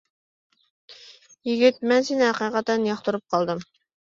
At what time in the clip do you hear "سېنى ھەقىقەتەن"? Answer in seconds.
2.09-2.89